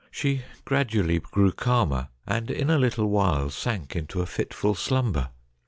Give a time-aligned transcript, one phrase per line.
[0.09, 5.29] She gradually grew calmer, and in a little while sank into a fitful slumber.